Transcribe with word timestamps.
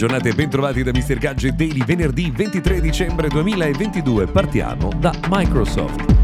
giornata 0.00 0.30
e 0.30 0.32
bentrovati 0.32 0.82
da 0.82 0.92
Mr. 0.92 1.18
Gadget 1.18 1.56
Daily 1.56 1.84
venerdì 1.84 2.32
23 2.34 2.80
dicembre 2.80 3.28
2022. 3.28 4.28
Partiamo 4.28 4.90
da 4.98 5.12
Microsoft. 5.28 6.19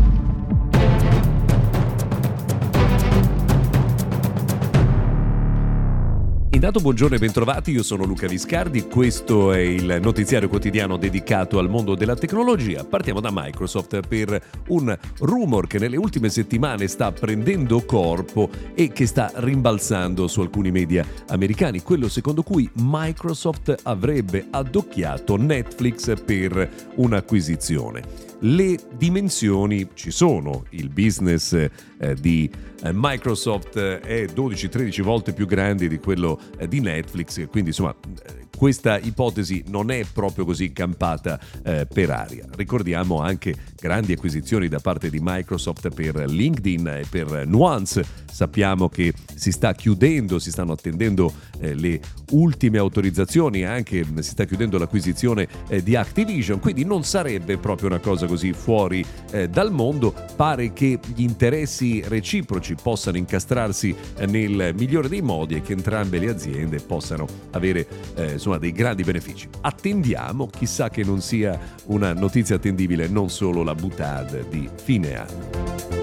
Intanto 6.67 6.85
buongiorno 6.85 7.15
e 7.15 7.21
bentrovati, 7.21 7.71
io 7.71 7.85
sono 7.85 8.03
Luca 8.03 8.27
Viscardi, 8.27 8.89
questo 8.89 9.53
è 9.53 9.61
il 9.61 10.01
notiziario 10.03 10.49
quotidiano 10.49 10.97
dedicato 10.97 11.61
al 11.61 11.71
mondo 11.71 11.95
della 11.95 12.17
tecnologia. 12.17 12.83
Partiamo 12.83 13.21
da 13.21 13.29
Microsoft 13.33 14.01
per 14.01 14.43
un 14.67 14.99
rumor 15.21 15.69
che 15.69 15.79
nelle 15.79 15.97
ultime 15.97 16.29
settimane 16.29 16.89
sta 16.89 17.13
prendendo 17.13 17.85
corpo 17.85 18.51
e 18.75 18.89
che 18.89 19.07
sta 19.07 19.31
rimbalzando 19.37 20.27
su 20.27 20.41
alcuni 20.41 20.73
media 20.73 21.07
americani, 21.29 21.83
quello 21.83 22.09
secondo 22.09 22.43
cui 22.43 22.69
Microsoft 22.79 23.73
avrebbe 23.85 24.49
addocchiato 24.51 25.37
Netflix 25.37 26.21
per 26.21 26.69
un'acquisizione 26.97 28.26
le 28.41 28.79
dimensioni 28.97 29.89
ci 29.95 30.11
sono, 30.11 30.65
il 30.71 30.89
business 30.89 31.53
eh, 31.53 32.15
di 32.15 32.51
eh, 32.83 32.91
Microsoft 32.93 33.79
è 33.79 34.25
12-13 34.25 35.03
volte 35.03 35.33
più 35.33 35.47
grande 35.47 35.89
di 35.89 35.99
quello 35.99 36.39
eh, 36.59 36.69
di 36.69 36.81
Netflix, 36.81 37.47
quindi 37.49 37.71
insomma 37.71 37.95
eh, 38.27 38.46
questa 38.57 38.99
ipotesi 38.99 39.65
non 39.69 39.91
è 39.91 40.05
proprio 40.11 40.45
così 40.45 40.73
campata 40.73 41.39
eh, 41.63 41.87
per 41.87 42.11
aria. 42.11 42.45
Ricordiamo 42.57 43.21
anche 43.21 43.55
grandi 43.79 44.13
acquisizioni 44.13 44.69
da 44.69 44.81
parte 44.81 45.11
di 45.11 45.19
Microsoft 45.21 45.91
per 45.91 46.25
LinkedIn 46.29 46.87
e 46.89 47.07
per 47.09 47.47
Nuance. 47.47 48.25
Sappiamo 48.31 48.89
che 48.89 49.13
si 49.35 49.51
sta 49.51 49.75
chiudendo, 49.75 50.39
si 50.39 50.51
stanno 50.51 50.73
attendendo 50.73 51.33
eh, 51.61 51.75
le 51.75 52.01
ultime 52.33 52.79
autorizzazioni, 52.79 53.65
anche 53.65 54.05
si 54.17 54.31
sta 54.31 54.45
chiudendo 54.45 54.79
l'acquisizione 54.79 55.47
eh, 55.69 55.83
di 55.83 55.95
Activision, 55.97 56.59
quindi 56.59 56.85
non 56.85 57.05
sarebbe 57.05 57.57
proprio 57.59 57.89
una 57.89 57.99
cosa 57.99 58.27
così 58.27 58.53
fuori 58.53 59.05
eh, 59.31 59.49
dal 59.49 59.73
mondo. 59.73 60.15
Pare 60.35 60.73
che 60.73 60.99
gli 61.15 61.23
interessi 61.23 62.03
reciproci 62.07 62.75
possano 62.81 63.17
incastrarsi 63.17 63.95
eh, 64.17 64.27
nel 64.27 64.75
migliore 64.77 65.09
dei 65.09 65.23
modi 65.23 65.55
e 65.57 65.63
che 65.63 65.73
entrambe 65.73 66.19
le 66.19 66.31
aziende 66.31 66.79
possano 66.81 67.27
avere 67.53 67.87
eh, 68.17 68.39
insomma, 68.47 68.59
dei 68.59 68.73
grandi 68.73 69.03
benefici. 69.03 69.49
Attendiamo, 69.61 70.47
chissà 70.47 70.89
che 70.89 71.03
non 71.03 71.21
sia 71.21 71.59
una 71.87 72.13
notizia 72.13 72.57
attendibile 72.57 73.09
non 73.09 73.29
solo 73.29 73.63
la 73.63 73.75
butade 73.75 74.47
di 74.49 74.69
fine 74.75 75.17
anno. 75.17 75.96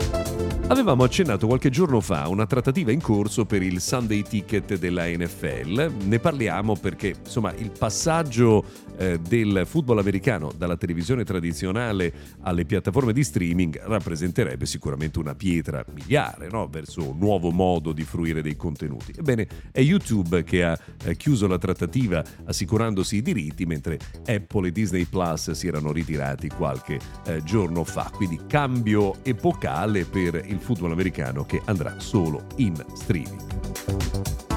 Avevamo 0.68 1.04
accennato 1.04 1.46
qualche 1.46 1.70
giorno 1.70 2.00
fa 2.00 2.28
una 2.30 2.46
trattativa 2.46 2.92
in 2.92 3.02
corso 3.02 3.46
per 3.46 3.62
il 3.62 3.82
Sunday 3.82 4.24
Ticket 4.24 4.78
della 4.78 5.06
NFL. 5.06 5.94
Ne 6.06 6.20
parliamo 6.20 6.76
perché 6.78 7.16
insomma 7.22 7.54
il 7.54 7.70
passaggio 7.78 8.64
eh, 8.98 9.20
del 9.20 9.64
football 9.66 10.00
americano 10.00 10.52
dalla 10.56 10.78
televisione 10.78 11.26
tradizionale 11.26 12.14
alle 12.42 12.64
piattaforme 12.64 13.12
di 13.12 13.24
streaming 13.24 13.78
rappresenterebbe 13.84 14.66
sicuramente 14.66 15.20
una 15.20 15.36
pietra 15.36 15.84
miliare 15.94 16.48
no? 16.50 16.68
verso 16.68 17.10
un 17.10 17.18
nuovo 17.18 17.52
modo 17.52 17.92
di 17.92 18.04
fruire 18.04 18.42
dei 18.42 18.56
contenuti. 18.56 19.14
Ebbene, 19.18 19.48
è 19.72 19.82
YouTube 19.82 20.44
che 20.44 20.64
ha 20.64 20.80
eh, 21.04 21.16
chiuso 21.18 21.46
la 21.46 21.58
trattativa 21.58 22.24
assicurandosi 22.46 23.18
i 23.18 23.22
diritti 23.22 23.66
mentre 23.66 24.00
Apple 24.26 24.70
e 24.70 24.72
Disney 24.72 25.06
Plus 25.06 25.52
si 25.52 25.68
erano 25.68 25.92
ritirati 25.92 26.48
qualche 26.48 27.00
eh, 27.26 27.44
giorno 27.44 27.84
fa. 27.84 28.10
Quindi 28.14 28.40
cambio 28.48 29.24
epocale 29.24 30.06
per 30.06 30.44
il 30.46 30.53
football 30.60 30.92
americano 30.92 31.46
che 31.46 31.62
andrà 31.66 32.00
solo 32.00 32.44
in 32.58 32.76
streaming. 32.96 34.53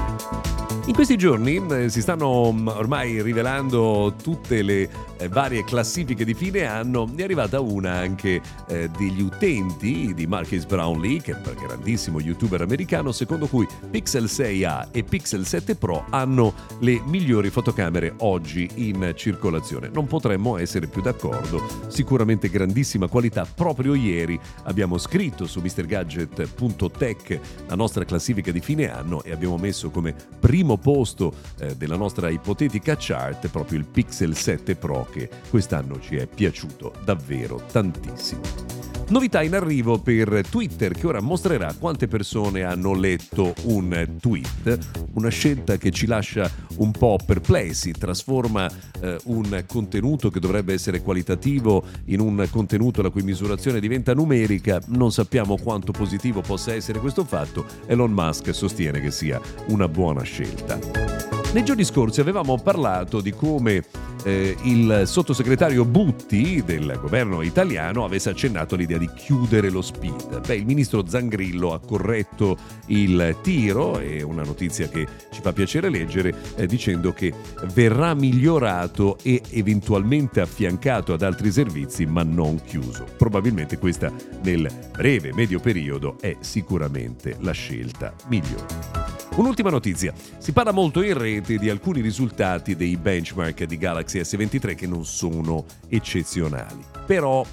In 0.87 0.93
questi 0.93 1.17
giorni 1.17 1.61
eh, 1.69 1.89
si 1.89 1.99
stanno 1.99 2.49
mm, 2.49 2.67
ormai 2.67 3.21
rivelando 3.21 4.15
tutte 4.23 4.61
le 4.61 4.89
eh, 5.17 5.27
varie 5.27 5.65
classifiche 5.65 6.23
di 6.23 6.33
fine 6.33 6.63
anno. 6.63 7.11
È 7.13 7.23
arrivata 7.23 7.59
una 7.59 7.95
anche 7.95 8.41
eh, 8.69 8.89
degli 8.97 9.21
utenti 9.21 10.13
di 10.13 10.25
Marcus 10.27 10.63
Brownlee, 10.63 11.21
che 11.21 11.33
è 11.33 11.35
un 11.35 11.55
grandissimo 11.61 12.21
youtuber 12.21 12.61
americano, 12.61 13.11
secondo 13.11 13.47
cui 13.47 13.67
Pixel 13.91 14.23
6a 14.23 14.87
e 14.91 15.03
Pixel 15.03 15.45
7 15.45 15.75
Pro 15.75 16.05
hanno 16.09 16.53
le 16.79 17.01
migliori 17.05 17.49
fotocamere 17.49 18.13
oggi 18.19 18.69
in 18.75 19.11
circolazione. 19.13 19.89
Non 19.91 20.07
potremmo 20.07 20.57
essere 20.57 20.87
più 20.87 21.01
d'accordo. 21.01 21.61
Sicuramente 21.89 22.49
grandissima 22.49 23.07
qualità. 23.07 23.45
Proprio 23.45 23.93
ieri 23.93 24.39
abbiamo 24.63 24.97
scritto 24.97 25.47
su 25.47 25.59
MrGadget.tech 25.59 27.39
la 27.67 27.75
nostra 27.75 28.05
classifica 28.05 28.53
di 28.53 28.61
fine 28.61 28.89
anno 28.89 29.21
e 29.23 29.33
abbiamo 29.33 29.57
messo 29.57 29.89
come 29.89 30.15
primo 30.39 30.76
posto 30.77 31.33
eh, 31.59 31.75
della 31.75 31.95
nostra 31.97 32.29
ipotetica 32.29 32.95
chart 32.97 33.47
proprio 33.47 33.79
il 33.79 33.85
Pixel 33.85 34.35
7 34.35 34.75
Pro 34.75 35.07
che 35.09 35.29
quest'anno 35.49 35.99
ci 35.99 36.15
è 36.17 36.27
piaciuto 36.27 36.93
davvero 37.03 37.61
tantissimo. 37.71 38.76
Novità 39.09 39.41
in 39.41 39.55
arrivo 39.55 39.99
per 39.99 40.41
Twitter 40.49 40.91
che 40.91 41.07
ora 41.07 41.21
mostrerà 41.21 41.73
quante 41.79 42.07
persone 42.07 42.63
hanno 42.63 42.93
letto 42.93 43.53
un 43.63 44.17
tweet, 44.19 44.77
una 45.13 45.29
scelta 45.29 45.77
che 45.77 45.91
ci 45.91 46.07
lascia 46.07 46.51
un 46.79 46.91
po' 46.91 47.17
perplessi, 47.25 47.93
trasforma 47.93 48.69
eh, 48.99 49.17
un 49.25 49.63
contenuto 49.65 50.29
che 50.29 50.41
dovrebbe 50.41 50.73
essere 50.73 51.01
qualitativo 51.01 51.85
in 52.05 52.19
un 52.19 52.45
contenuto 52.51 53.01
la 53.01 53.09
cui 53.09 53.23
misurazione 53.23 53.79
diventa 53.79 54.13
numerica, 54.13 54.81
non 54.87 55.13
sappiamo 55.13 55.57
quanto 55.57 55.93
positivo 55.93 56.41
possa 56.41 56.73
essere 56.73 56.99
questo 56.99 57.23
fatto, 57.23 57.65
Elon 57.85 58.11
Musk 58.11 58.53
sostiene 58.53 58.99
che 58.99 59.11
sia 59.11 59.39
una 59.69 59.87
buona 59.87 60.23
scelta. 60.23 61.16
Nei 61.57 61.65
giorni 61.65 61.85
scorsi 61.85 62.21
avevamo 62.21 62.59
parlato 62.59 63.19
di 63.19 63.31
come 63.31 63.83
eh, 64.23 64.55
il 64.65 65.01
sottosegretario 65.07 65.85
Butti 65.85 66.61
del 66.63 66.99
governo 67.01 67.41
italiano 67.41 68.05
avesse 68.05 68.29
accennato 68.29 68.75
l'idea 68.75 68.99
di 68.99 69.09
chiudere 69.11 69.71
lo 69.71 69.81
speed. 69.81 70.45
Beh, 70.45 70.55
il 70.55 70.67
ministro 70.67 71.07
Zangrillo 71.07 71.73
ha 71.73 71.79
corretto 71.79 72.59
il 72.89 73.37
tiro, 73.41 73.97
è 73.97 74.21
una 74.21 74.43
notizia 74.43 74.87
che 74.87 75.07
ci 75.31 75.41
fa 75.41 75.51
piacere 75.51 75.89
leggere, 75.89 76.31
eh, 76.57 76.67
dicendo 76.67 77.11
che 77.11 77.33
verrà 77.73 78.13
migliorato 78.13 79.17
e 79.23 79.41
eventualmente 79.49 80.41
affiancato 80.41 81.11
ad 81.11 81.23
altri 81.23 81.51
servizi, 81.51 82.05
ma 82.05 82.21
non 82.21 82.61
chiuso. 82.63 83.03
Probabilmente 83.17 83.79
questa 83.79 84.13
nel 84.43 84.69
breve 84.95 85.33
medio 85.33 85.59
periodo 85.59 86.17
è 86.19 86.37
sicuramente 86.39 87.35
la 87.39 87.51
scelta 87.51 88.13
migliore. 88.27 89.16
Un'ultima 89.35 89.69
notizia. 89.69 90.13
Si 90.37 90.51
parla 90.51 90.71
molto 90.71 91.01
in 91.01 91.17
rete 91.17 91.57
di 91.57 91.69
alcuni 91.69 92.01
risultati 92.01 92.75
dei 92.75 92.97
benchmark 92.97 93.65
di 93.65 93.77
Galaxy 93.77 94.19
S23 94.19 94.75
che 94.75 94.87
non 94.87 95.05
sono 95.05 95.65
eccezionali. 95.87 96.83
Però 97.05 97.45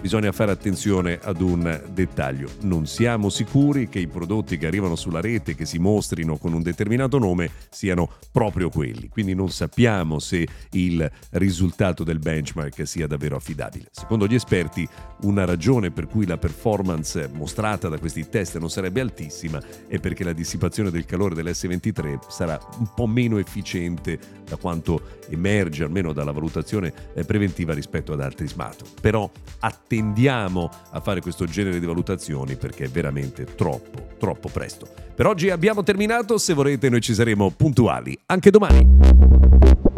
Bisogna 0.00 0.32
fare 0.32 0.50
attenzione 0.50 1.18
ad 1.22 1.42
un 1.42 1.82
dettaglio. 1.92 2.48
Non 2.62 2.86
siamo 2.86 3.28
sicuri 3.28 3.90
che 3.90 3.98
i 3.98 4.06
prodotti 4.06 4.56
che 4.56 4.66
arrivano 4.66 4.96
sulla 4.96 5.20
rete, 5.20 5.54
che 5.54 5.66
si 5.66 5.78
mostrino 5.78 6.38
con 6.38 6.54
un 6.54 6.62
determinato 6.62 7.18
nome, 7.18 7.50
siano 7.68 8.10
proprio 8.32 8.70
quelli. 8.70 9.08
Quindi 9.08 9.34
non 9.34 9.50
sappiamo 9.50 10.18
se 10.18 10.48
il 10.70 11.08
risultato 11.32 12.02
del 12.02 12.18
benchmark 12.18 12.86
sia 12.86 13.06
davvero 13.06 13.36
affidabile. 13.36 13.88
Secondo 13.90 14.26
gli 14.26 14.34
esperti, 14.34 14.88
una 15.24 15.44
ragione 15.44 15.90
per 15.90 16.06
cui 16.06 16.26
la 16.26 16.38
performance 16.38 17.28
mostrata 17.34 17.90
da 17.90 17.98
questi 17.98 18.26
test 18.30 18.56
non 18.56 18.70
sarebbe 18.70 19.02
altissima 19.02 19.62
è 19.86 19.98
perché 19.98 20.24
la 20.24 20.32
dissipazione 20.32 20.90
del 20.90 21.04
calore 21.04 21.34
dell'S23 21.34 22.20
sarà 22.26 22.58
un 22.78 22.88
po' 22.94 23.06
meno 23.06 23.36
efficiente 23.36 24.18
da 24.48 24.56
quanto 24.56 25.18
emerge 25.28 25.84
almeno 25.84 26.14
dalla 26.14 26.32
valutazione 26.32 26.92
eh, 27.12 27.24
preventiva 27.24 27.74
rispetto 27.74 28.14
ad 28.14 28.22
altri 28.22 28.48
smartphone. 28.48 28.94
Però 28.98 29.30
attenzione 29.58 29.88
tendiamo 29.90 30.70
a 30.90 31.00
fare 31.00 31.20
questo 31.20 31.46
genere 31.46 31.80
di 31.80 31.86
valutazioni 31.86 32.54
perché 32.54 32.84
è 32.84 32.88
veramente 32.88 33.42
troppo, 33.56 34.06
troppo 34.20 34.48
presto. 34.48 34.86
Per 35.16 35.26
oggi 35.26 35.50
abbiamo 35.50 35.82
terminato, 35.82 36.38
se 36.38 36.54
vorrete 36.54 36.88
noi 36.88 37.00
ci 37.00 37.12
saremo 37.12 37.50
puntuali 37.50 38.16
anche 38.26 38.52
domani. 38.52 39.89